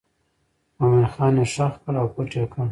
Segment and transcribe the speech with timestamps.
[0.79, 2.61] مومن خان یې ښخ کړ او پټ یې کړ.